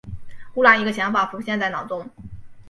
[0.55, 2.09] 忽然一个想法浮现在脑中